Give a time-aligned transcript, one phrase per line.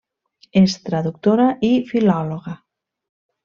[0.61, 2.59] És traductora i filòloga.